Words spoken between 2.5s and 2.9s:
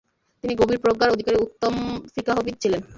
ছিলেন।